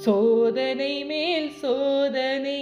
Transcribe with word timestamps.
சோதனை 0.00 0.94
மேல் 1.04 1.48
சோதனை. 1.62 2.60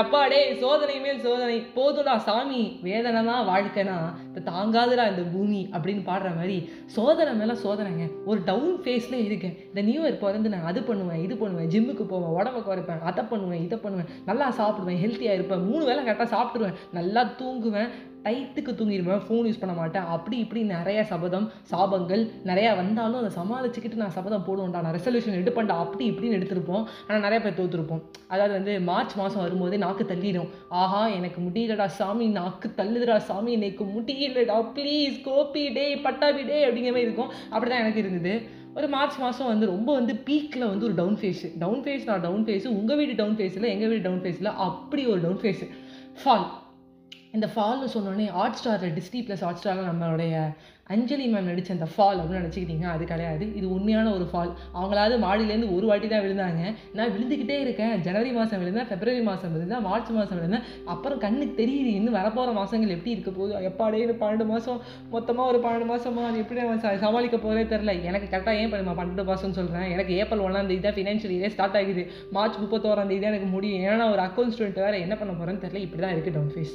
அப்பாடே 0.00 0.38
சோதனை 0.60 0.94
மேல் 1.00 1.18
சோதனை. 1.24 1.56
போதுடா 1.74 2.14
சாமி 2.26 2.60
வேதனைனா 2.84 3.34
வாழ்க்கைனா 3.48 3.96
இப்போ 4.26 4.40
தாங்காதுடா 4.50 5.04
இந்த 5.10 5.24
பூமி 5.32 5.60
அப்படின்னு 5.72 6.02
பாடுற 6.08 6.28
மாதிரி 6.36 6.56
சோதனை 6.96 7.32
மேலே 7.40 7.54
சோதனைங்க. 7.64 8.06
ஒரு 8.30 8.40
டவுன் 8.50 8.78
ஃபேஸில் 8.84 9.24
இருக்கேன் 9.26 9.56
இந்த 9.68 9.82
நியூ 9.88 10.00
இயர் 10.04 10.22
பிறந்து 10.22 10.54
நான் 10.54 10.68
அது 10.70 10.82
பண்ணுவேன் 10.90 11.22
இது 11.24 11.36
பண்ணுவேன் 11.42 11.70
ஜிம்முக்கு 11.74 12.06
போவேன் 12.12 12.36
உடம்ப 12.38 12.62
குறைப்பேன் 12.68 13.04
அதை 13.10 13.24
பண்ணுவேன் 13.32 13.64
இதை 13.66 13.78
பண்ணுவேன். 13.78 14.08
நல்லா 14.30 14.48
சாப்பிடுவேன் 14.60 15.02
ஹெல்த்தியாக 15.04 15.38
இருப்பேன். 15.38 15.66
மூணு 15.68 15.84
வேளை 15.90 16.00
கரெக்டாக 16.04 16.30
சாப்பிடுவேன் 16.36 16.78
நல்லா 16.92 17.24
தூங்குவேன். 17.42 17.92
டைத்துக்கு 18.24 18.72
தூங்கிடுவேன் 18.78 19.22
ஃபோன் 19.26 19.46
யூஸ் 19.48 19.60
பண்ண 19.62 19.74
மாட்டேன். 19.78 20.06
அப்படி 20.14 20.36
இப்படி 20.44 20.60
நிறைய 20.74 21.00
சபதம் 21.12 21.46
சாபங்கள் 21.70 22.22
நிறையா 22.50 22.70
வந்தாலும் 22.80 23.20
அதை 23.20 23.30
சமாளிச்சுக்கிட்டு 23.38 24.00
நான் 24.02 24.14
சபதம் 24.18 24.46
போடுவேன்டா. 24.48 24.82
நான் 24.86 24.96
ரெசல்யூஷன் 24.98 25.38
எடுப்பேன்டா 25.40 25.76
அப்படி 25.84 26.06
இப்படின்னு 26.12 26.38
எடுத்திருப்போம். 26.38 26.84
ஆனால் 27.06 27.24
நிறைய 27.26 27.40
பேர் 27.44 27.58
தோற்றுருப்போம் 27.60 28.02
அதாவது 28.32 28.54
வந்து 28.58 28.74
மார்ச் 28.90 29.16
மாதம் 29.20 29.44
வரும்போதே 29.44 29.82
நாக்கு 29.84 30.06
தள்ளிடும் 30.12 30.50
ஆஹா 30.82 31.02
எனக்கு 31.18 31.40
முடியலடா 31.48 31.86
சாமி 31.98 32.26
நாக்கு 32.38 32.70
தள்ளுதுடா 32.80 33.18
சாமி 33.30 33.52
எனக்கு 33.60 33.84
முடியலடா. 33.96 34.58
ப்ளீஸ் 34.78 35.16
கோபி 35.28 35.64
டே 35.78 35.86
பட்டாபி 36.06 36.44
டே 36.50 36.58
அப்படிங்கிற 36.66 36.94
மாதிரி 36.96 37.08
இருக்கும். 37.10 37.32
அப்படி 37.54 37.70
தான் 37.70 37.84
எனக்கு 37.84 38.02
இருந்தது. 38.04 38.34
ஒரு 38.78 38.86
மார்ச் 38.92 39.16
மாதம் 39.22 39.50
வந்து 39.50 39.66
ரொம்ப 39.72 39.90
வந்து 39.96 40.12
பீக்கில் 40.26 40.70
வந்து 40.70 40.86
ஒரு 40.88 40.94
டவுன் 41.00 41.18
ஃபேஸு 41.20 41.48
டவுன் 41.62 41.82
ஃபேஸ் 41.84 42.06
நான் 42.08 42.22
டவுன் 42.26 42.44
ஃபேஸு 42.46 42.68
உங்கள் 42.78 42.98
வீடு 43.00 43.14
டவுன் 43.18 43.36
ஃபேஸில் 43.38 43.72
எங்கள் 43.72 43.90
வீடு 43.90 44.04
டவுன் 44.06 44.22
ஃபேஸில் 44.24 44.48
அப்படி 44.66 45.02
ஒரு 45.12 45.20
டவுன் 45.24 45.40
ஃபேஸு 45.42 45.66
ஃபால் 46.20 46.46
இந்த 47.32 47.48
ஃபால்னு 47.54 47.86
சொன்னோடனே 47.94 48.26
ஹாட் 48.28 48.56
ஸ்டாரில் 48.58 48.94
டிஸ்னி 48.94 49.20
ப்ளஸ் 49.26 49.40
ஹாட் 49.40 49.60
ஸ்டாரில் 49.60 49.88
நம்மளுடைய 49.90 50.34
அஞ்சலி 50.86 51.34
மேம் 51.34 51.40
நடித்த 51.40 51.72
அந்த 51.72 51.86
ஃபால் 51.96 52.18
அப்படின்னு 52.20 52.40
நினச்சிக்கிட்டீங்க 52.40 52.82
அது 52.82 53.04
கிடையாது. 53.04 53.54
இது 53.54 53.70
உண்மையான 53.70 54.12
ஒரு 54.12 54.28
ஃபால் 54.32 54.50
அவங்களாவது 54.74 55.16
மாடியிலேருந்து 55.18 55.76
ஒரு 55.76 55.86
வாட்டி 55.86 56.08
தான் 56.08 56.20
விழுந்தாங்க. 56.20 56.62
நான் 56.92 57.10
விழுந்துக்கிட்டே 57.10 57.60
இருக்கேன். 57.60 58.00
ஜனவரி 58.00 58.32
மாதம் 58.32 58.58
விழுந்தேன் 58.58 58.86
பிப்ரவரி 58.86 59.22
மாதம் 59.22 59.52
விழுந்தேன் 59.52 59.80
மார்ச் 59.80 60.10
மாதம் 60.10 60.38
விழுந்தேன். 60.38 60.62
அப்புறம் 60.84 61.18
கண்ணுக்கு 61.18 61.62
தெரியுது 61.62 61.90
இன்னும் 61.92 62.14
வரப்போகிற 62.14 62.52
மாதங்கள் 62.52 62.88
எப்படி 62.88 63.10
இருக்க 63.10 63.30
போகுது? 63.30 63.70
எப்பாடே 63.70 64.18
பன்னெண்டு 64.22 64.46
மாதம் 64.46 64.80
மொத்தமாக 65.10 65.48
ஒரு 65.48 65.58
பன்னெண்டு 65.58 65.90
மாதமா 65.92 66.24
அது 66.24 66.38
எப்படி 66.38 66.62
நான் 66.62 66.80
ச- 66.80 66.98
சமாளிக்க 66.98 67.36
போகிறே 67.36 67.64
தெரில 67.64 68.02
எனக்கு 68.02 68.36
கரெக்டாக 68.36 68.54
ஏன் 68.54 68.72
பண்ணுமா 68.72 68.96
பன்னெண்டு 69.00 69.24
மாதம்னு 69.24 69.58
சொல்கிறேன் 69.60 69.90
எனக்கு 69.90 70.14
ஏப்ரல் 70.14 70.40
ஒன்றாம் 70.40 70.66
தேதி 70.66 70.80
தான் 70.80 70.92
ஃபினான்ஷியல் 70.92 71.36
இயரே 71.36 71.48
ஸ்டார்ட் 71.48 71.76
ஆகுது. 71.76 72.04
மார்ச் 72.30 72.56
முப்பத்தோராம் 72.56 73.06
தேதி 73.06 73.20
தான் 73.20 73.32
எனக்கு 73.32 73.46
முடியும். 73.46 73.82
ஏன்னா 73.84 74.10
ஒரு 74.10 74.22
அக்கௌண்ட் 74.22 74.56
ஸ்டூடெண்ட் 74.56 74.80
வேறு 74.80 75.00
என்ன 75.00 75.16
பண்ண 75.16 75.32
போகிறேன்னு 75.32 75.64
தெரில 75.66 75.76
இப்படி 75.76 76.02
தான் 76.02 76.14
இருக்குது 76.14 76.32
டவுன் 76.32 76.54
ஃபேஸ் 76.56 76.74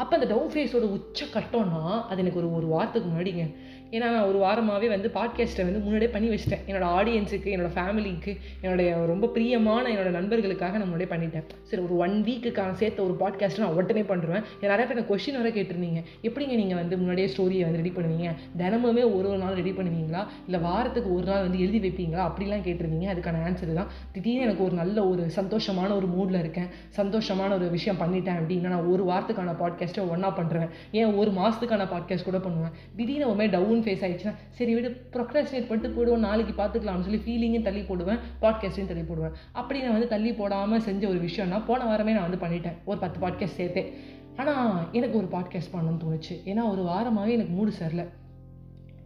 அப்போ 0.00 0.12
அந்த 0.18 0.26
டவுன் 0.32 0.52
ஃபேஸோட 0.52 0.86
உச்ச 0.96 1.26
கட்டம்னா 1.34 1.82
அது 2.10 2.22
எனக்கு 2.22 2.40
ஒரு 2.42 2.48
ஒரு 2.58 2.66
வாரத்துக்கு 2.74 3.08
முன்னாடிங்க. 3.08 3.44
ஏன்னா 3.90 3.98
நான் 3.98 4.22
ஒரு 4.22 4.38
வாரமாகவே 4.38 4.88
வந்து 4.88 5.10
பாட்காஸ்ட்டை 5.14 5.64
வந்து 5.64 5.78
முன்னாடியே 5.78 6.10
பண்ணி 6.10 6.28
வச்சிட்டேன். 6.28 6.62
என்னோடய 6.66 6.90
ஆடியன்ஸுக்கு 6.98 7.48
என்னோடய 7.54 7.70
ஃபேமிலிக்கு 7.74 8.36
என்னுடைய 8.60 9.04
ரொம்ப 9.06 9.26
பிரியமான 9.26 9.88
என்னோடய 9.88 10.10
நண்பர்களுக்காக 10.10 10.78
நான் 10.78 10.88
முன்னாடியே 10.88 11.10
பண்ணிட்டேன். 11.10 11.46
சரி 11.62 11.82
ஒரு 11.82 11.96
ஒன் 11.96 12.24
வீக்குக்கான 12.26 12.72
சேர்த்த 12.72 13.02
ஒரு 13.02 13.16
பாட்காஸ்ட் 13.20 13.58
நான் 13.58 13.72
உடனே 13.72 14.02
பண்ணுறேன் 14.02 14.42
நிறைய 14.60 14.84
பேர் 14.86 15.00
கொஷின் 15.04 15.36
வர 15.36 15.48
கேட்டிருந்தீங்க? 15.48 16.02
எப்படிங்க 16.22 16.54
நீங்கள் 16.54 16.76
வந்து 16.76 16.96
முன்னாடியே 16.96 17.28
ஸ்டோரியை 17.36 17.60
வந்து 17.60 17.76
ரெடி 17.76 17.92
பண்ணுவீங்க? 17.96 18.30
தினமுமே 18.58 19.04
ஒரு 19.16 19.28
ஒரு 19.28 19.38
நாள் 19.38 19.54
ரெடி 19.54 19.70
பண்ணுவீங்களா? 19.70 20.26
இல்லை 20.44 20.60
வாரத்துக்கு 20.60 21.14
ஒரு 21.14 21.24
நாள் 21.24 21.40
வந்து 21.40 21.60
எழுதி 21.60 21.80
வைப்பீங்களா? 21.88 22.30
அப்படிலாம் 22.30 22.64
கேட்டிருந்தீங்க. 22.68 23.08
அதுக்கான 23.14 23.42
ஆன்சர் 23.46 23.72
தான். 23.72 23.86
திடீர்னு 24.12 24.40
எனக்கு 24.40 24.64
ஒரு 24.64 24.74
நல்ல 24.74 25.08
ஒரு 25.08 25.30
சந்தோஷமான 25.36 25.90
ஒரு 25.94 26.06
மூடில் 26.06 26.38
இருக்கேன். 26.38 26.68
சந்தோஷமான 26.96 27.52
ஒரு 27.52 27.70
விஷயம் 27.70 28.00
பண்ணிட்டேன் 28.00 28.38
அப்படின்னா 28.40 28.68
நான் 28.68 28.86
ஒரு 28.86 29.04
வாரத்துக்கான 29.04 29.56
பாட்காஸ்ட்டை 29.62 30.08
ஒன்றா 30.08 30.38
பண்ணுறேன். 30.38 30.68
ஏன் 30.92 31.14
ஒரு 31.14 31.30
மாதத்துக்கான 31.30 31.86
பாட்காஸ்ட் 31.94 32.24
கூட 32.24 32.38
பண்ணுவேன். 32.38 32.70
திடீர்னு 32.96 33.26
ஒரு 33.26 33.34
மாதிரி 33.34 33.52
டவுன் 33.52 33.79
ஃபேஸ் 33.84 34.04
ஆகிடுச்சுன்னா 34.04 34.34
சரி 34.50 34.74
விடு 34.74 35.06
ப்ரொக்ராஸ்டினேட் 35.12 35.68
பண்ணிட்டு 35.68 35.90
போடுவோம் 35.96 36.18
நாளைக்கு 36.18 36.62
பார்த்துக்கலாம்னு 36.62 37.00
சொல்லி 37.00 37.20
ஃபீலிங்கும் 37.26 37.62
தள்ளி 37.62 37.82
போடுவேன் 37.82 38.18
பாட்காஸ்ட்டையும் 38.40 38.86
தள்ளி 38.86 39.02
போடுவேன். 39.02 39.30
அப்படி 39.52 39.80
நான் 39.80 39.92
வந்து 39.92 40.08
தள்ளி 40.08 40.32
போடாமல் 40.32 40.80
செஞ்ச 40.80 41.08
ஒரு 41.08 41.18
விஷயம்னா 41.18 41.62
போன 41.66 41.84
வாரமே 41.84 42.12
நான் 42.12 42.30
வந்து 42.30 42.46
பண்ணிட்டேன். 42.46 42.76
ஒரு 42.84 42.98
பத்து 42.98 43.28
பாட்காஸ்ட் 43.28 43.58
சேர்த்தேன். 43.58 43.92
ஆனால் 44.36 44.88
எனக்கு 44.92 45.16
ஒரு 45.18 45.26
பாட்காஸ்ட் 45.26 45.72
பண்ணணும்னு 45.72 46.02
தோணுச்சு. 46.04 46.34
ஏன்னா 46.44 46.68
ஒரு 46.68 46.82
வாரமாகவே 46.82 47.30
எனக்கு 47.30 47.52
மூடு 47.52 47.72
சரில 47.80 48.08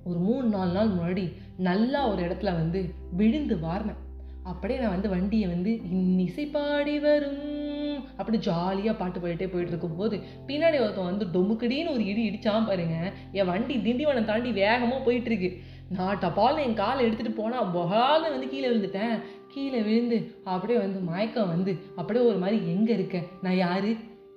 ஒரு 0.04 0.18
மூணு 0.18 0.48
நாலு 0.48 0.72
நாள் 0.72 0.88
முன்னாடி 0.88 1.32
நல்லா 1.56 2.08
ஒரு 2.08 2.22
இடத்துல 2.22 2.44
வந்து 2.44 2.94
விழுந்து 3.12 3.56
வாரினேன். 3.56 4.02
அப்படியே 4.42 4.80
நான் 4.80 4.90
வந்து 4.90 5.08
வண்டியை 5.08 5.48
வந்து 5.48 5.82
இன்னிசை 5.90 6.46
பாடி 6.46 6.98
வரும். 6.98 7.73
அப்படி 8.18 8.38
ஜாலியாக 8.48 8.96
பாட்டு 9.00 9.18
பாடிட்டே 9.20 9.48
போயிட்டு 9.52 9.72
இருக்கும்போது 9.72 10.16
பின்னாடி 10.48 10.78
ஒருத்தன் 10.84 11.10
வந்து 11.10 11.26
டொமுக்கடின்னு 11.34 11.94
ஒரு 11.96 12.04
இடி 12.10 12.22
இடிச்சான் 12.30 12.68
பாருங்க. 12.70 12.96
என் 13.38 13.50
வண்டி 13.52 13.76
திண்டிவனம் 13.86 14.30
தாண்டி 14.30 14.52
வேகமாக 14.62 15.00
போயிட்டு 15.06 15.30
இருக்கு 15.32 15.50
நான் 15.96 16.20
டப்பால் 16.24 16.62
என் 16.66 16.80
காலை 16.82 17.00
எடுத்துகிட்டு 17.06 17.40
போனால் 17.40 17.70
பொகால்னு 17.76 18.34
வந்து 18.34 18.50
கீழே 18.52 18.68
விழுந்துட்டேன். 18.68 19.16
கீழே 19.54 19.80
விழுந்து 19.88 20.18
அப்படியே 20.54 20.78
வந்து 20.84 21.00
மயக்கம் 21.10 21.52
வந்து 21.54 21.72
அப்படியே 22.00 22.24
ஒரு 22.30 22.38
மாதிரி 22.44 22.58
எங்கே 22.74 22.92
இருக்கேன் 22.98 23.28
நான் 23.46 23.62
யாரு? 23.66 23.92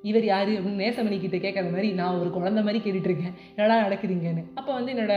இவர் 0.10 0.26
யார் 0.32 0.52
அப்படின்னு 0.56 0.82
நேசமணி 0.84 1.18
கிட்ட 1.24 1.38
கேட்குற 1.46 1.66
மாதிரி 1.76 1.90
நான் 2.00 2.20
ஒரு 2.22 2.30
குழந்த 2.38 2.62
மாதிரி 2.68 2.82
கேட்டுட்ருக்கேன். 2.86 3.34
என்னடா 3.56 3.78
நடக்குதுங்கன்னு. 3.86 4.44
அப்போ 4.60 4.72
வந்து 4.78 4.94
என்னோட 4.96 5.16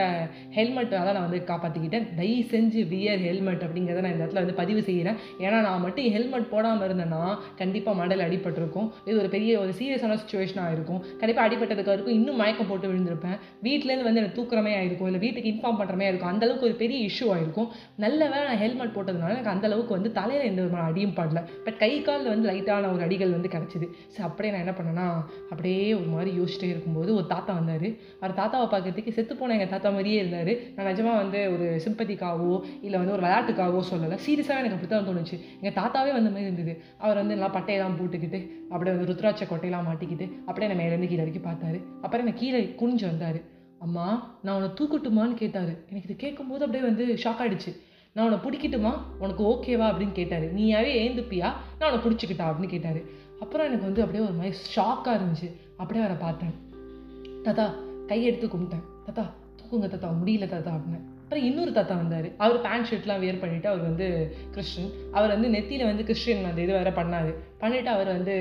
ஹெல்மெட்டால் 0.59 1.13
நான் 1.17 1.27
வந்து 1.27 1.41
காப்பாற்றிக்கிட்டேன் 1.51 2.07
தயவு 2.21 2.45
செஞ்சு 2.53 2.81
வியர் 2.93 3.23
ஹெல்மெட் 3.29 3.65
அப்படிங்கிறத 3.67 4.03
நான் 4.05 4.15
இந்த 4.15 4.25
இடத்துல 4.25 4.43
வந்து 4.45 4.57
பதிவு 4.61 4.81
செய்கிறேன் 4.89 5.19
ஏன்னா 5.45 5.59
நான் 5.67 5.85
மட்டும் 5.87 6.09
ஹெல்மெட் 6.17 6.49
போடாமல் 6.55 6.87
இருந்தேன்னா 6.89 7.23
கண்டிப்பாக 7.61 7.99
மடல் 8.01 8.25
அடிபட்டிருக்கும். 8.27 8.89
இது 9.09 9.17
ஒரு 9.23 9.31
பெரிய 9.35 9.53
ஒரு 9.63 9.73
சீரியஸான 9.81 10.19
சுச்சுவேஷனாக 10.23 10.75
இருக்கும். 10.77 11.01
கண்டிப்பாக 11.21 11.45
அடிபட்டதுக்கு 11.49 11.95
இருக்கும் 11.97 12.17
இன்னும் 12.19 12.41
மயக்கம் 12.43 12.71
போட்டு 12.71 12.89
விழுந்திருப்பேன். 12.93 13.37
வீட்டிலேருந்து 13.67 14.09
வந்து 14.09 14.23
எனக்கு 14.23 14.39
தூக்குறமே 14.39 14.73
ஆயிருக்கும் 14.81 15.11
இல்லை 15.11 15.23
வீட்டுக்கு 15.27 15.53
இன்ஃபார்ம் 15.53 15.79
பண்ணுறமே 15.81 16.09
இருக்கும். 16.11 16.31
அந்தளவுக்கு 16.33 16.69
ஒரு 16.71 16.77
பெரிய 16.83 16.99
இஷ்யூ 17.11 17.29
ஆயிருக்கும் 17.37 17.69
நல்ல 18.05 18.21
வேளை 18.33 18.45
நான் 18.51 18.63
ஹெல்மெட் 18.65 18.95
போட்டதுனால 18.97 19.35
எனக்கு 19.37 19.55
அந்த 19.55 19.67
அளவுக்கு 19.71 19.97
வந்து 19.99 20.13
தலையில் 20.19 20.49
எந்த 20.51 20.61
விதமான 20.63 20.87
அடியும் 20.91 21.17
படல. 21.21 21.39
பட் 21.67 21.79
கை 21.85 21.93
காலில் 22.09 22.33
வந்து 22.35 22.49
லைட்டான 22.51 22.91
ஒரு 22.95 23.03
அடிகள் 23.09 23.37
வந்து 23.37 23.53
கிடச்சிது. 23.57 23.89
ஸோ 24.15 24.21
அப்படியே 24.29 24.53
நான் 24.55 24.65
என்ன 24.65 24.75
பண்ணேன்னா 24.81 25.07
அப்படியே 25.51 25.95
ஒரு 25.95 26.05
மாதிரி 26.05 26.31
யோசிச்சுட்டே 26.39 26.71
இருக்கும்போது 26.75 27.15
ஒரு 27.15 27.27
தாத்தா 27.27 27.55
வந்தார். 27.55 27.89
அவர் 28.21 28.37
தாத்தாவை 28.41 28.67
பார்க்கறதுக்கு 28.75 29.17
செத்து 29.19 29.37
போன 29.37 29.53
எங்கள் 29.53 29.73
தாத்தா 29.75 29.91
மாதிரியே 29.91 30.19
இருந்தார். 30.23 30.53
நான் 30.77 30.89
நிஜமாக 30.91 31.21
வந்து 31.23 31.41
ஒரு 31.55 31.69
சிம்பத்திக்காகவோ 31.87 32.57
இல்லை 32.83 32.99
வந்து 33.01 33.15
ஒரு 33.17 33.25
விளையாட்டுக்காகவோ 33.27 33.83
சொல்லலை. 33.93 34.19
சீரியஸாக 34.27 34.61
எனக்கு 34.63 34.77
அப்படி 34.79 34.91
தான் 34.95 35.09
தோணுச்சு. 35.11 35.39
எங்கள் 35.61 35.79
தாத்தாவே 35.81 36.13
வந்த 36.19 36.31
மாதிரி 36.31 36.49
இருந்தது. 36.51 36.75
அவர் 36.99 37.21
வந்து 37.23 37.37
நல்லா 37.37 37.51
பட்டையெல்லாம் 37.59 37.99
போட்டுக்கிட்டு 38.01 38.41
அப்படியே 38.71 38.97
வந்து 38.97 39.09
ருத்ராட்ச 39.13 39.45
கொட்டையெல்லாம் 39.53 39.89
மாட்டிக்கிட்டு 39.91 40.29
அப்படியே 40.47 40.69
நான் 40.73 40.83
மேலேருந்து 40.83 41.11
கீழே 41.13 41.23
வரைக்கும் 41.25 41.49
பார்த்தாரு. 41.51 41.81
அப்புறம் 42.03 42.27
என்னை 42.27 42.41
கீழே 42.41 42.63
குனிஞ்சு 42.81 43.07
வந்தார். 43.13 43.41
அம்மா 43.79 44.07
நான் 44.43 44.57
உன்னை 44.57 44.71
தூக்கட்டுமான்னு 44.81 45.35
கேட்டார். 45.35 45.71
எனக்கு 45.91 46.09
இது 46.09 46.17
கேட்கும்போது 46.17 46.65
அப்படியே 46.65 46.85
வந்து 46.91 47.05
ஷாக் 47.23 47.41
ஆகிடுச்சு 47.45 47.73
நான் 48.17 48.25
உன்னை 48.27 48.39
பிடிக்கட்டுமா? 48.45 48.93
உனக்கு 49.19 49.43
ஓகேவா 49.51 49.87
அப்படின்னு 49.91 50.13
கேட்டார். 50.13 50.47
நீயாவே 50.55 50.93
ஏந்துப்பியா? 51.03 51.49
நான் 51.79 51.91
உன்னை 51.91 52.01
பிடிச்சிக்கிட்டா? 52.07 52.47
அப்படின்னு 52.51 52.73
கேட்டார். 52.75 53.01
அப்புறம் 53.41 53.67
எனக்கு 53.67 53.85
வந்து 53.85 54.03
அப்படியே 54.03 54.25
ஒரு 54.25 54.35
மாதிரி 54.35 54.57
ஷாக்காக 54.77 55.21
இருந்துச்சு. 55.21 55.49
அப்படியே 55.77 56.05
அவரை 56.05 56.23
பார்த்தேன். 56.23 56.55
தாத்தா 57.43 57.75
கையெடுத்து 58.07 58.49
கும்பிட்டேன். 58.49 58.85
தாத்தா 59.05 59.35
தூக்குங்க 59.61 59.89
தாத்தா 59.89 60.09
முடியல 60.11 60.49
தாத்தா 60.49 60.71
அப்படின்னு 60.71 61.05
அப்புறம் 61.23 61.45
இன்னொரு 61.45 61.73
தாத்தா 61.73 61.95
வந்தார். 61.95 62.37
அவர் 62.37 62.61
பேண்ட் 62.61 62.87
ஷர்ட்லாம் 62.91 63.23
வியர் 63.25 63.43
பண்ணிவிட்டு 63.43 63.67
அவர் 63.67 63.81
வந்து 63.81 64.37
கிறிஸ்டின் 64.51 64.91
அவர் 65.13 65.29
வந்து 65.29 65.49
நெத்தியில் 65.49 65.85
வந்து 65.85 66.03
கிறிஸ்டின் 66.03 66.45
அந்த 66.45 66.63
இது 66.63 66.73
வேறு 66.73 66.91
பண்ணார். 66.91 67.35
பண்ணிவிட்டு 67.61 67.91
அவர் 67.97 68.07
வந்து 68.07 68.37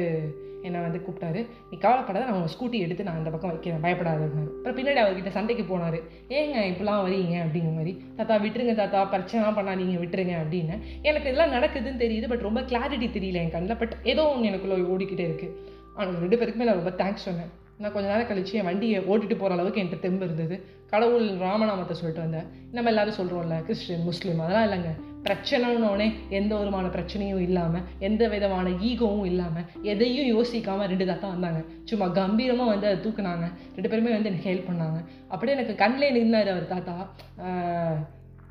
என்னை 0.62 0.80
வந்து 0.82 1.02
கூப்பிட்டாரு. 1.08 1.48
நீ 1.72 1.78
கவலைப்படாத 1.78 2.26
நான் 2.26 2.34
உங்கள் 2.34 2.54
ஸ்கூட்டி 2.56 2.80
எடுத்து 2.80 3.04
நான் 3.04 3.16
அந்த 3.16 3.30
பக்கம் 3.30 3.50
வைக்கிறேன். 3.50 3.80
பயப்படாத 3.80 4.24
அப்புறம் 4.24 4.78
பின்னாடி 4.78 5.00
அவர்கிட்ட 5.04 5.30
சண்டைக்கு 5.30 5.78
போனார். 5.78 6.00
ஏங்க 6.30 6.58
இப்படிலாம் 6.72 7.04
வரீங்க 7.06 7.36
அப்படிங்கிற 7.46 7.74
மாதிரி. 7.74 8.04
தாத்தா 8.16 8.36
விட்டுருங்க 8.36 8.76
தாத்தா. 8.76 9.14
பிரச்சனைலாம் 9.14 9.58
பண்ணாதீங்க. 9.60 9.98
விட்டுருங்க 10.04 10.36
அப்படின்னு. 10.44 10.78
எனக்கு 11.02 11.30
இதெல்லாம் 11.30 11.62
நடக்குதுன்னு 11.62 12.04
தெரியுது. 12.06 12.28
பட் 12.28 12.40
ரொம்ப 12.40 12.62
கிளாரிட்டி 12.62 13.10
தெரியல 13.18 13.34
என் 13.34 13.52
கண்ணில். 13.52 13.78
பட் 13.78 13.96
ஏதோ 14.04 14.28
ஒன்று 14.28 14.46
எனக்குள்ள 14.46 14.76
ஓடிக்கிட்டே 14.94 15.28
இருக்குது 15.30 15.56
ஆனால் 15.96 16.20
ரெண்டு 16.20 16.38
பேருக்குமே 16.38 16.68
நான் 16.70 16.84
ரொம்ப 16.84 17.04
தேங்க்ஸ் 17.04 17.28
சொன்னேன். 17.28 17.52
நான் 17.78 17.92
கொஞ்ச 17.92 18.16
நேரம் 18.16 18.30
கழிச்சு 18.30 18.52
என் 18.52 18.64
வண்டியை 18.64 19.00
ஓட்டிட்டு 19.00 19.38
போகிற 19.38 19.54
அளவுக்கு 19.54 19.82
என்கிட்ட 19.82 20.00
தெம்பு 20.00 20.26
இருந்தது. 20.26 20.66
கடவுள் 20.90 21.30
ராமநாமத்தை 21.38 21.96
சொல்லிட்டு 21.96 22.30
வந்தேன் 22.30 22.48
நம்ம 22.72 22.90
எல்லாரும் 22.90 23.14
சொல்கிறோம்ல 23.14 23.62
கிறிஸ்டின் 23.62 24.04
முஸ்லீம் 24.04 24.40
அதெல்லாம் 24.40 24.68
இல்லைங்க. 24.70 24.92
பிரச்சனைன்னொடனே 25.24 26.06
எந்த 26.30 26.52
விதமான 26.58 26.88
பிரச்சனையும் 26.88 27.42
இல்லாமல் 27.46 27.88
எந்த 28.00 28.28
விதமான 28.28 28.70
ஈகோவும் 28.70 29.26
இல்லாமல் 29.26 29.66
எதையும் 29.82 30.30
யோசிக்காமல் 30.36 30.90
ரெண்டு 30.92 31.06
தாத்தா 31.06 31.28
வந்தாங்க. 31.28 31.62
சும்மா 31.84 32.08
கம்பீரமாக 32.08 32.70
வந்து 32.70 32.88
அதை 32.88 32.98
தூக்குனாங்க. 33.06 33.48
ரெண்டு 33.76 33.90
பேருமே 33.90 34.12
வந்து 34.12 34.30
எனக்கு 34.32 34.50
ஹெல்ப் 34.50 34.70
பண்ணாங்க. 34.70 35.00
அப்படியே 35.28 35.58
எனக்கு 35.58 35.76
கண்ணில் 35.84 36.18
நின்னார் 36.20 36.54
அவர் 36.54 36.72
தாத்தா. 36.76 36.96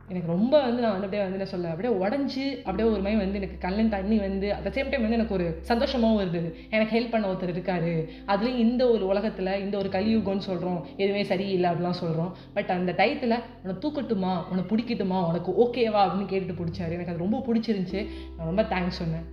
எனக்கு 0.08 0.32
ரொம்ப 0.32 0.60
வந்து 0.60 0.82
நான் 0.82 1.00
வந்து 1.00 1.18
அப்படியே 1.18 1.22
வந்து 1.22 1.38
என்ன 1.38 1.44
சொல்ல 1.44 1.68
அப்படியே 1.68 1.94
உடஞ்சி 1.94 2.56
அப்படியே 2.62 2.88
ஒரு 2.88 3.00
மாதிரி 3.00 3.16
வந்து 3.16 3.34
எனக்கு 3.34 3.58
கண்ணில் 3.58 3.88
தண்ணி 3.88 4.18
வந்து 4.18 4.54
அட் 4.54 4.66
சேம் 4.66 4.88
டைம் 4.88 4.90
வந்து 4.90 5.10
எனக்கு 5.10 5.34
ஒரு 5.34 5.60
சந்தோஷமாகவும் 5.68 6.16
இருந்தது 6.16 6.56
எனக்கு 6.70 7.00
ஹெல்ப் 7.00 7.10
பண்ண 7.10 7.32
ஒருத்தர் 7.32 7.56
இருக்காரு. 7.56 8.08
அதுலேயும் 8.26 8.56
இந்த 8.56 8.90
ஒரு 8.90 9.06
உலகத்தில் 9.06 9.60
இந்த 9.60 9.78
ஒரு 9.78 9.88
கலியுகம்னு 9.88 10.38
சொல்கிறோம் 10.38 10.86
எதுவுமே 10.96 11.24
சரியில்லை 11.24 11.70
அப்படிலாம் 11.70 11.90
சொல்கிறோம் 11.90 12.36
பட் 12.54 12.70
அந்த 12.70 12.92
டயத்தில் 12.92 13.42
உன்னை 13.62 13.78
தூக்கட்டுமா? 13.80 14.44
உன்னை 14.48 14.64
பிடிக்கட்டுமா? 14.68 15.28
உனக்கு 15.28 15.50
ஓகேவா 15.52 16.00
அப்படின்னு 16.02 16.32
கேட்டுட்டு 16.32 16.58
பிடிச்சாரு. 16.58 16.90
எனக்கு 16.90 17.12
அது 17.12 17.18
ரொம்ப 17.18 17.38
பிடிச்சிருந்துச்சி. 17.38 18.06
நான் 18.36 18.46
ரொம்ப 18.46 18.62
தேங்க்ஸ் 18.62 18.98
சொன்னேன். 19.00 19.24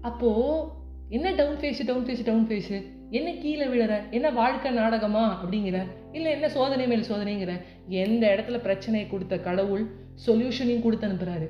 அப்போது 0.00 0.68
என்ன 1.08 1.30
down 1.30 1.56
phase 1.56 1.86
down 1.86 2.04
phase 2.04 2.24
down 2.24 2.46
phase 2.48 2.82
என்ன 3.10 3.30
கீழே 3.32 3.64
விழுற? 3.64 4.10
என்ன 4.10 4.30
வாழ்க்கை 4.30 4.70
நாடகமா? 4.70 5.44
அப்படிங்கிற. 5.44 5.86
இல்லை 6.12 6.30
என்ன 6.30 6.48
சோதனை 6.48 6.86
மேல் 6.86 7.10
சோதனைங்கிற. 7.10 7.60
எந்த 7.88 8.26
இடத்துல 8.26 8.58
பிரச்சனையை 8.58 9.08
கொடுத்த 9.08 9.38
கடவுள் 9.38 9.90
சொல்யூஷனையும் 10.26 10.82
கொடுத்து 10.82 11.06
அனுப்புகிறாரு 11.06 11.46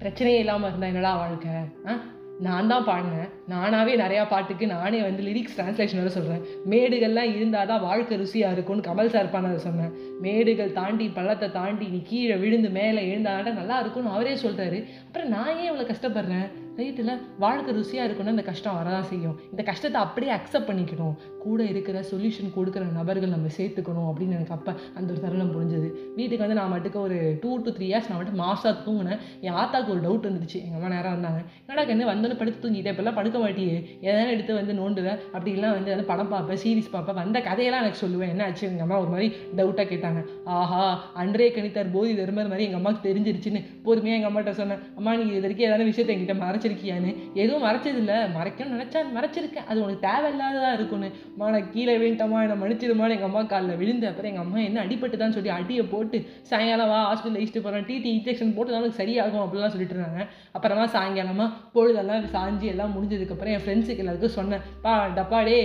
பிரச்சனையே 0.00 0.38
இல்லாமல் 0.38 0.68
இருந்தால் 0.68 0.88
என்னடா 0.88 1.14
வாழ்க்கை? 1.16 1.54
ஆ? 1.86 1.92
நான் 2.40 2.66
தான் 2.66 2.86
பாடினேன். 2.86 3.28
நானாகவே 3.48 3.96
நிறையா 3.96 4.28
பாட்டுக்கு 4.28 4.66
நானே 4.66 5.02
வந்து 5.02 5.22
லிரிக்ஸ் 5.22 5.56
டிரான்ஸ்லேஷன் 5.56 5.98
வேறு 5.98 6.10
சொல்கிறேன் 6.10 6.42
மேடுகள்லாம் 6.70 7.36
இருந்தால் 7.36 7.66
தான் 7.66 7.80
வாழ்க்கை 7.80 8.16
ருசியாக 8.16 8.52
இருக்கும்னு 8.52 8.86
கமல் 8.88 9.08
சார் 9.08 9.34
பண்ணதை 9.34 9.56
சொன்னேன். 9.56 9.92
மேடுகள் 10.20 10.72
தாண்டி 10.72 11.08
பள்ளத்தை 11.08 11.50
தாண்டி 11.50 11.86
நீ 11.86 12.02
கீழே 12.02 12.36
விழுந்து 12.36 12.70
மேலே 12.70 13.02
எழுந்தாண்டா 13.12 13.52
நல்லா 13.54 13.80
இருக்கும்னு 13.80 14.10
அவரே 14.10 14.34
சொல்கிறாரு 14.34 14.78
அப்புறம் 15.06 15.28
நான் 15.28 15.56
ஏன் 15.56 15.70
இவ்வளோ 15.70 15.86
கஷ்டப்படுறேன்? 15.86 16.48
ரைட்டில் 16.78 17.12
வாழ்க்கை 17.44 17.70
ருசியாக 17.78 18.06
இருக்குன்னா 18.08 18.34
இந்த 18.36 18.44
கஷ்டம் 18.50 18.76
வரதான் 18.78 19.08
செய்யும். 19.10 19.36
இந்த 19.52 19.62
கஷ்டத்தை 19.70 19.98
அப்படியே 20.04 20.32
அக்செப்ட் 20.36 20.68
பண்ணிக்கணும். 20.68 21.14
கூட 21.44 21.60
இருக்கிற 21.72 21.98
சொல்யூஷன் 22.10 22.52
கொடுக்குற 22.56 22.82
நபர்கள் 22.98 23.34
நம்ம 23.34 23.48
சேர்த்துக்கணும் 23.56 24.08
அப்படின்னு 24.10 24.36
எனக்கு 24.38 24.54
அப்போ 24.56 24.72
அந்த 24.96 25.08
ஒரு 25.12 25.20
தருணம் 25.24 25.52
புரிஞ்சுது. 25.54 25.88
வீட்டுக்கு 26.18 26.44
வந்து 26.44 26.58
நான் 26.60 26.72
மட்டுக்கு 26.74 26.98
ஒரு 27.06 27.18
டூ 27.42 27.50
டு 27.64 27.70
த்ரீ 27.76 27.86
இயர்ஸ் 27.90 28.08
நான் 28.10 28.20
மட்டும் 28.20 28.40
மாசாக 28.44 28.74
தூங்கினேன். 28.86 29.20
என் 29.46 29.56
ஆத்தாக்கு 29.62 29.92
ஒரு 29.94 30.02
டவுட் 30.06 30.28
வந்துருச்சு 30.28 30.58
எங்கள் 30.64 30.78
அம்மா 30.80 30.90
நேரம் 30.94 31.14
வந்தாங்க. 31.16 31.40
என்னடா 31.62 31.84
கண்ணு 31.90 32.10
வந்தோன்னு 32.12 32.38
படுத்து 32.42 32.62
தூங்கிட்டே 32.64 32.92
இப்போல்லாம் 32.94 33.18
படுக்க 33.18 33.38
மாட்டியே? 33.44 33.76
எதனா 34.08 34.30
எடுத்து 34.36 34.54
வந்து 34.60 34.74
நோண்டுவேன் 34.80 35.18
அப்படிலாம் 35.34 35.76
வந்து 35.78 35.92
வந்து 35.94 36.06
படம் 36.12 36.32
பார்ப்பேன் 36.34 36.60
சீரிஸ் 36.64 36.92
பார்ப்பேன். 36.94 37.18
வந்த 37.22 37.40
கதையெல்லாம் 37.48 37.84
எனக்கு 37.84 38.02
சொல்லுவேன். 38.04 38.32
என்ன 38.34 38.44
ஆச்சு? 38.48 38.64
எங்கள் 38.70 38.86
அம்மா 38.86 38.98
ஒரு 39.04 39.10
மாதிரி 39.14 39.28
டவுட்டாக 39.60 39.86
கேட்டாங்க. 39.92 40.22
ஆஹா 40.58 40.82
அன்றே 41.22 41.50
கணித்தார் 41.58 41.94
போதி 41.98 42.12
தர்மர் 42.22 42.50
மாதிரி 42.52 42.66
எங்கள் 42.68 42.80
அம்மாவுக்கு 42.80 43.06
தெரிஞ்சிருச்சுன்னு. 43.08 43.62
பொறுமையாக 43.86 44.18
எங்கள் 44.20 44.32
அம்மாட்ட 44.32 44.54
சொன்னேன். 44.62 44.82
அம்மா 44.98 45.10
நீங்கள் 45.20 45.36
இது 45.36 45.44
வரைக்கும் 45.46 45.68
ஏதாவது 45.68 45.90
விஷயத்தை 45.90 46.14
என்கிட்ட 46.16 46.36
மறைச்சிருக்கியான்னு? 46.62 47.10
எதுவும் 47.42 47.64
மறைச்சதில்ல. 47.66 48.14
மறைக்கணும்னு 48.36 48.74
நினச்சா 48.76 49.00
மறைச்சிருக்கேன் 49.16 49.66
அது 49.70 49.78
உனக்கு 49.84 50.04
தேவையில்லாததாக 50.08 50.76
இருக்கும்னு. 50.78 51.08
அம்மா 51.32 51.46
நான் 51.54 51.70
கீழே 51.74 51.94
விழுந்தம்மா 52.02 52.38
என்னை 52.44 52.56
மன்னிச்சிடுமான்னு 52.62 53.14
எங்கள் 53.16 53.28
அம்மா 53.30 53.42
காலில் 53.52 53.78
விழுந்த 53.80 54.06
அப்புறம் 54.10 54.30
எங்கள் 54.30 54.44
அம்மா 54.44 54.58
என்ன 54.68 54.82
அடிபட்டுதான்னு 54.84 55.36
சொல்லி 55.38 55.52
அடியை 55.56 55.84
போட்டு 55.92 56.18
சாயங்காலம் 56.50 56.90
வா 56.92 57.00
ஹாஸ்பிட்டல் 57.08 57.44
இஷ்டு 57.46 57.62
போகிறேன் 57.66 57.86
டிடி 57.90 58.10
இன்ஜெக்ஷன் 58.16 58.54
போட்டு 58.56 58.74
தான் 58.76 58.96
சரியாகும் 59.00 59.42
அப்படிலாம் 59.44 59.74
சொல்லிட்டு 59.74 59.96
இருந்தாங்க. 59.96 60.22
அப்புறமா 60.56 60.86
சாயங்காலமா 60.96 61.46
பொழுதெல்லாம் 61.76 62.26
சாஞ்சி 62.36 62.68
எல்லாம் 62.74 62.94
முடிஞ்சதுக்கப்புறம் 62.96 63.54
என் 63.56 63.64
ஃப்ரெண்ட்ஸுக்கு 63.66 64.04
எல்லாருக்கும் 64.04 64.36
சொன்னேன். 64.38 64.64
பா 64.86 64.94
டப்பாடே 65.18 65.58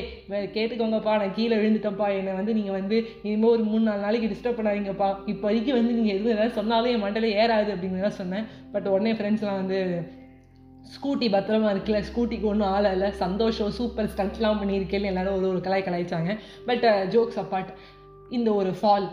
கேட்டுக்கோங்கப்பா. 0.58 1.16
நான் 1.24 1.36
கீழே 1.40 1.58
விழுந்துட்டேன்ப்பா. 1.62 2.10
என்னை 2.20 2.34
வந்து 2.40 2.58
நீங்கள் 2.60 2.78
வந்து 2.80 2.98
இனிமேல் 3.28 3.54
ஒரு 3.56 3.64
மூணு 3.72 3.84
நாலு 3.90 4.06
நாளைக்கு 4.08 4.32
டிஸ்டர்ப் 4.34 4.60
பண்ணாதீங்கப்பா. 4.62 5.10
இப்போதைக்கு 5.34 5.74
வந்து 5.80 5.94
நீங்கள் 6.00 6.16
எதுவும் 6.18 6.36
ஏதாவது 6.36 6.58
சொன்னாலும் 6.60 6.94
என் 6.96 7.06
மண்டல 7.06 7.34
ஏறாது 7.42 7.72
அப்படின்னு 7.76 8.06
தான் 8.08 8.20
சொன்னேன். 8.22 8.48
பட் 8.76 8.88
உடனே 8.96 9.14
ஃப்ரெண்ட்ஸ்லாம் 9.18 9.62
வந்து 9.62 9.80
ஸ்கூட்டி 10.88 11.28
பத்திரமா 11.28 11.70
இருக்குல்ல 11.74 12.04
ஸ்கூட்டிக்கு 12.10 12.44
ஒன்றும் 12.44 12.68
ஆள் 12.68 12.92
இல்லை. 12.92 13.12
சந்தோஷம் 13.12 13.72
சூப்பர் 13.72 14.12
ஸ்டண்ட்லாம் 14.16 14.60
பண்ணியிருக்கேன்னு 14.62 15.10
எல்லாரும் 15.12 15.36
ஒரு 15.36 15.48
ஒரு 15.48 15.58
கலாய் 15.58 15.86
கலாய்ச்சாங்க. 15.88 16.38
பட் 16.66 16.84
ஜோக்ஸ் 16.84 17.40
அப்பார்ட் 17.40 17.74
இந்த 18.30 18.54
ஒரு 18.54 18.72
ஃபால் 18.82 19.10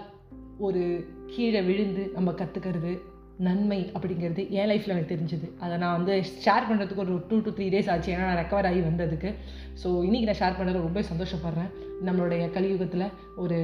ஒரு 0.58 0.82
கீழே 1.26 1.60
விழுந்து 1.62 2.10
நம்ம 2.14 2.30
கற்றுக்கிறது 2.30 3.00
நன்மை 3.38 3.90
அப்படிங்கிறது 3.94 4.50
என் 4.50 4.68
லைஃப்பில் 4.68 4.94
எனக்கு 4.94 5.16
தெரிஞ்சுது. 5.16 5.50
அதை 5.60 5.76
நான் 5.76 5.96
வந்து 5.96 6.24
ஷேர் 6.44 6.68
பண்ணுறதுக்கு 6.70 7.04
ஒரு 7.06 7.24
டூ 7.28 7.38
டு 7.38 7.50
த்ரீ 7.50 7.66
டேஸ் 7.74 7.90
ஆச்சு. 7.90 8.14
ஏன்னா 8.14 8.18
நான் 8.18 8.44
ரெக்கவர் 8.44 8.66
ஆகி 8.66 8.80
வந்ததுக்கு. 8.80 9.34
ஸோ 9.82 9.86
இன்றைக்கி 9.86 10.28
நான் 10.30 10.40
ஷேர் 10.42 10.58
பண்ணுறது 10.58 10.72
ரொம்ப 10.72 11.00
சந்தோஷப்படுறேன். 11.00 11.70
நம்மளுடைய 12.04 12.50
கலியுகத்தில் 12.50 13.10
ஒரு 13.36 13.58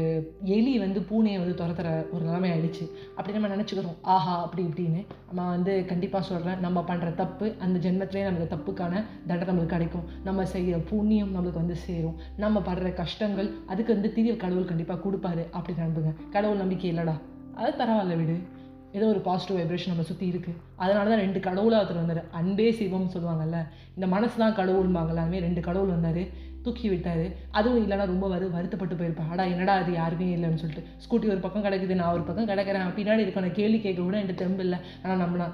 எலி 0.44 0.78
வந்து 0.78 1.00
பூனையை 1.00 1.38
வந்து 1.38 1.64
துரத்துற 1.64 2.10
ஒரு 2.10 2.24
நிலைமை 2.24 2.50
ஆயிடுச்சு. 2.50 2.90
அப்படி 3.16 3.38
நம்ம 3.38 3.56
நினச்சிக்கிறோம் 3.56 3.96
ஆஹா 4.02 4.42
அப்படி 4.42 4.62
இப்படின்னு. 4.62 5.06
நான் 5.32 5.48
வந்து 5.48 5.84
கண்டிப்பாக 5.84 6.26
சொல்கிறேன் 6.26 6.58
நம்ம 6.58 6.84
பண்ணுற 6.88 7.14
தப்பு 7.14 7.54
அந்த 7.58 7.90
ஜென்மத்திலே 7.90 8.22
நமக்கு 8.22 8.56
தப்புக்கான 8.56 9.04
தண்டனை 9.26 9.54
நம்மளுக்கு 9.54 9.66
கிடைக்கும். 9.66 10.04
நம்ம 10.24 10.46
செய்கிற 10.46 10.78
புண்ணியம் 10.78 11.34
நம்மளுக்கு 11.36 11.62
வந்து 11.64 11.76
சேரும். 11.76 12.16
நம்ம 12.36 12.62
படுற 12.66 12.94
கஷ்டங்கள் 12.94 13.50
அதுக்கு 13.66 13.92
வந்து 13.92 14.12
தீர்வு 14.12 14.36
கடவுள் 14.36 14.64
கண்டிப்பாக 14.64 15.10
கொடுப்பாரு. 15.10 15.44
அப்படின்னு 15.56 15.86
நம்புங்க. 15.86 16.14
கடவுள் 16.30 16.56
நம்பிக்கை 16.56 16.94
இல்லைடா. 16.94 17.20
அது 17.54 17.84
பரவாயில்ல 17.84 18.16
விடு. 18.16 18.58
ஏதோ 18.96 19.04
ஒரு 19.12 19.20
பாசிட்டிவ் 19.26 19.58
வைப்ரேஷன் 19.58 19.92
நம்ம 19.92 20.04
சுற்றி 20.10 20.26
இருக்குது 20.32 20.58
அதனால 20.82 21.08
தான் 21.12 21.22
ரெண்டு 21.24 21.40
கடவுளாக 21.48 21.80
ஒருத்தர் 21.82 22.02
வந்தார். 22.02 22.22
அன்பே 22.38 22.68
சிவம்னு 22.78 23.12
சொல்லுவாங்கல்ல 23.14 23.58
இந்த 23.96 24.06
மனசு 24.14 24.36
தான் 24.42 24.56
கடவுள்மாங்கல்ல 24.60 25.24
அதுமாதிரி 25.24 25.46
ரெண்டு 25.48 25.62
கடவுள் 25.68 25.94
வந்தார். 25.96 26.22
தூக்கி 26.64 26.86
விட்டார். 26.92 27.26
அதுவும் 27.58 27.82
இல்லைனா 27.82 28.06
ரொம்ப 28.12 28.26
வரு 28.32 28.46
வருத்தப்பட்டு 28.56 28.96
போயிருப்பேன் 29.00 29.28
ஆடா 29.32 29.44
என்னடா 29.52 29.74
அது 29.82 29.92
யாருமே 30.00 30.26
இல்லைன்னு 30.36 30.62
சொல்லிட்டு. 30.62 30.82
ஸ்கூட்டி 31.04 31.26
ஒரு 31.34 31.40
பக்கம் 31.44 31.64
கிடைக்குது 31.66 32.00
நான் 32.00 32.14
ஒரு 32.16 32.24
பக்கம் 32.28 32.50
கிடைக்கிறேன். 32.50 32.94
பின்னாடி 32.98 33.24
இருக்க 33.24 33.52
கேள்வி 33.60 33.78
கேட்க 33.86 34.00
கூட 34.00 34.16
என்கிட்ட 34.20 34.42
தெம்பு 34.42 34.64
இல்லை. 34.66 34.80
ஆனால் 35.02 35.22
நம்மளா 35.24 35.46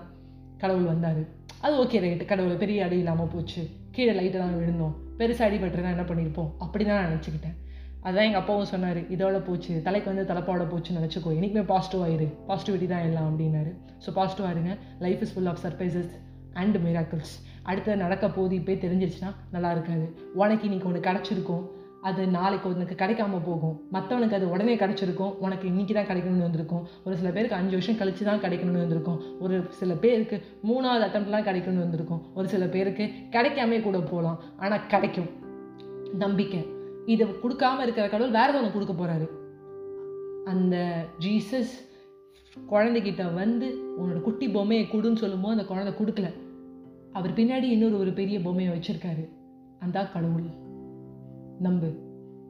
கடவுள் 0.63 0.91
வந்தார். 0.93 1.23
அது 1.65 1.75
ஓகே 1.83 2.01
ரைட்டு 2.05 2.31
கடவுள் 2.33 2.63
பெரிய 2.65 2.87
அடி 2.87 2.99
இல்லாமல் 3.03 3.31
போச்சு. 3.35 3.63
கீழே 3.97 4.15
லைட்டாக 4.19 4.41
தான் 4.45 4.59
விழுந்தோம். 4.61 4.97
பெருசாக 5.21 5.49
அடிபட்டுருந்தா 5.49 5.95
என்ன 5.97 6.05
பண்ணியிருப்போம்? 6.11 6.51
அப்படி 6.65 6.85
தான் 6.85 6.99
நான் 7.01 7.09
நினச்சிக்கிட்டேன். 7.11 7.57
அதுதான் 8.07 8.25
எங்கள் 8.25 8.41
அப்பாவும் 8.41 8.65
சொன்னார் 8.65 8.99
இதோட 9.15 9.45
போச்சு? 9.47 9.83
தலைக்கு 9.83 10.15
வந்து 10.15 10.35
தலைப்பாவோட 10.35 10.65
போச்சுன்னு 10.73 11.01
நினச்சிக்கோ. 11.01 11.31
இன்றைக்குமே 11.39 11.65
பாசிட்டிவ் 11.65 12.03
ஆயிரு. 12.07 12.27
பாசிட்டிவிட்டி 12.49 12.87
தான் 12.87 13.01
எல்லாம் 13.01 13.27
அப்படின்னாரு. 13.31 13.71
ஸோ 14.05 14.11
பாசிட்டிவாக 14.19 14.51
இருங்க. 14.51 14.77
Life 14.99 15.23
is 15.23 15.35
full 15.35 15.47
of 15.47 15.59
surprises 15.63 16.13
and 16.53 16.77
miracles 16.77 17.33
அடுத்து 17.63 17.97
நடக்க 17.97 18.29
போது 18.29 18.55
இப்போ 18.55 18.73
தெரிஞ்சிருச்சுன்னா 18.73 19.35
நல்லா 19.51 19.71
இருக்காது. 19.71 20.17
உனக்கு 20.35 20.65
இன்னைக்கு 20.65 20.89
ஒன்று 20.89 21.01
கிடச்சிருக்கும். 21.01 21.65
அது 22.01 22.27
நாளைக்கு 22.27 22.69
உனக்கு 22.69 22.95
கிடைக்காம 23.05 23.41
போகும். 23.45 23.81
மற்றவனுக்கு 23.93 24.35
அது 24.35 24.51
உடனே 24.51 24.77
கிடச்சிருக்கும். 24.77 25.33
உனக்கு 25.39 25.67
இன்னைக்கு 25.67 25.95
தான் 25.95 26.07
கிடைக்கணும்னு 26.07 26.47
வந்திருக்கும். 26.49 26.89
ஒரு 27.05 27.17
சில 27.17 27.31
பேருக்கு 27.31 27.57
அஞ்சு 27.57 27.71
வருஷம் 27.71 27.99
கழிச்சு 27.99 28.25
தான் 28.25 28.41
கிடைக்கணும்னு 28.41 28.85
வந்திருக்கும். 28.85 29.23
ஒரு 29.41 29.67
சில 29.69 29.95
பேருக்கு 29.95 30.39
மூணாவது 30.69 31.07
அட்டம்ப்ட்லாம் 31.09 31.49
கிடைக்கணும்னு 31.51 31.87
வந்திருக்கும். 31.87 32.23
ஒரு 32.35 32.49
சில 32.49 32.67
பேருக்கு 32.67 33.11
கிடைக்காமே 33.31 33.81
கூட 33.81 33.99
போகலாம். 33.99 34.41
ஆனால் 34.59 34.87
கிடைக்கும். 34.87 35.31
நம்பிக்கை. 36.19 36.75
இதை 37.07 37.27
கொடுக்காம 37.27 37.83
இருக்கிற 37.83 38.09
கடவுள் 38.09 38.33
வேற 38.33 38.59
ஒன்று 38.59 38.73
கொடுக்க 38.73 38.93
போகிறாரு 38.93 39.29
அந்த 40.45 41.05
ஜீசஸ் 41.19 41.85
குழந்தைகிட்ட 42.71 43.35
வந்து 43.35 43.79
உன்னோட 44.01 44.21
குட்டி 44.21 44.49
பொம்மையை 44.49 44.87
கொடுன்னு 44.87 45.17
சொல்லும்போது 45.17 45.61
அந்த 45.61 45.65
குழந்தை 45.65 45.93
கொடுக்கல. 45.93 46.33
அவர் 47.13 47.33
பின்னாடி 47.33 47.63
இன்னொரு 47.63 47.99
ஒரு 47.99 48.13
பெரிய 48.13 48.41
பொம்மையை 48.41 48.79
வச்சுருக்காரு. 48.79 49.29
அந்த 49.79 50.09
கடவுள். 50.09 50.43
நம்பு. 51.59 51.95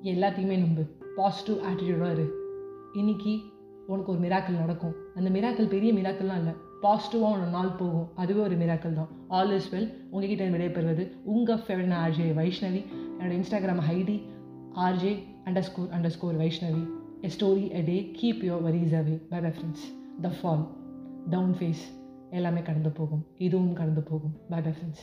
எல்லாத்தையுமே 0.03 0.59
நம்பு. 0.59 0.83
பாசிட்டிவ் 1.17 1.65
ஆட்டிடியூடாக 1.65 2.13
இரு. 2.13 2.35
இன்னைக்கு 2.93 3.39
உனக்கு 3.87 4.13
ஒரு 4.13 4.21
மிராக்கள் 4.21 4.59
நடக்கும். 4.59 4.95
அந்த 5.15 5.31
மிராக்கள் 5.31 5.69
பெரிய 5.69 5.93
மிராக்கள்லாம் 5.93 6.37
இல்லை. 6.37 6.53
பாசிட்டிவாக 6.83 7.37
உன்னோட 7.37 7.51
நாள் 7.51 7.75
போகும். 7.79 8.09
அதுவே 8.15 8.41
ஒரு 8.41 8.57
மிராக்கள் 8.57 8.93
தான். 8.93 9.09
ஆல் 9.29 9.55
இஸ் 9.55 9.75
வெல் 9.75 9.95
உங்ககிட்ட 10.11 10.49
விடைபெறுவது 10.49 11.13
உங்கள் 11.25 11.57
ஃபேவரட் 11.57 11.95
ஆர்ஜே 12.07 12.35
வைஷ்ணவி 12.35 12.85
என்னோடய 13.21 13.43
Instagram 13.43 13.83
ID 13.91 14.35
RJ 14.85 15.11
under 15.45 15.67
score 15.67 15.89
under 15.89 16.15
score 16.15 16.39
Vaishnavi 16.39 16.83
a 17.23 17.29
story 17.35 17.63
a 17.71 17.81
day 17.81 17.97
keep 18.19 18.43
your 18.47 18.65
worries 18.67 18.97
away 18.99 19.15
by 19.31 19.39
reference 19.39 19.85
the 20.21 20.31
fall 20.41 20.65
down 21.31 21.55
face 21.59 21.85
எல்லாமே 22.31 22.63
கடந்து 22.63 22.91
போகும். 22.91 23.27
இதுவும் 23.39 23.73
கடந்து 23.73 24.03
போகும். 24.03 24.35
By 24.51 24.59
reference 24.59 25.03